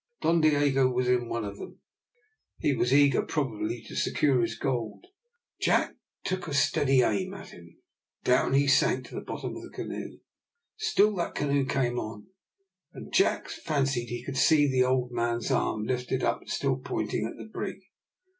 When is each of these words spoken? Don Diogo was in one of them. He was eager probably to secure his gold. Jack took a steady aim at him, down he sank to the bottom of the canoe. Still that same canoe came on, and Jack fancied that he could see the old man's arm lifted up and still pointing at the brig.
Don 0.21 0.41
Diogo 0.41 0.89
was 0.89 1.07
in 1.07 1.29
one 1.29 1.45
of 1.45 1.57
them. 1.59 1.77
He 2.57 2.73
was 2.75 2.91
eager 2.91 3.21
probably 3.21 3.83
to 3.83 3.95
secure 3.95 4.41
his 4.41 4.57
gold. 4.57 5.05
Jack 5.61 5.93
took 6.23 6.47
a 6.47 6.55
steady 6.55 7.03
aim 7.03 7.35
at 7.35 7.49
him, 7.49 7.77
down 8.23 8.55
he 8.55 8.65
sank 8.65 9.05
to 9.05 9.13
the 9.13 9.21
bottom 9.21 9.55
of 9.55 9.61
the 9.61 9.69
canoe. 9.69 10.17
Still 10.75 11.13
that 11.17 11.37
same 11.37 11.49
canoe 11.49 11.65
came 11.67 11.99
on, 11.99 12.25
and 12.93 13.13
Jack 13.13 13.47
fancied 13.47 14.05
that 14.07 14.15
he 14.15 14.23
could 14.25 14.37
see 14.37 14.65
the 14.67 14.83
old 14.83 15.11
man's 15.11 15.51
arm 15.51 15.85
lifted 15.85 16.23
up 16.23 16.39
and 16.41 16.49
still 16.49 16.77
pointing 16.77 17.27
at 17.27 17.37
the 17.37 17.47
brig. 17.47 17.77